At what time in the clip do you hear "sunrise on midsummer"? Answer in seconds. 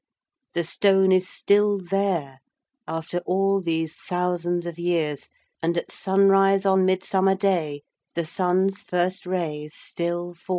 5.91-7.35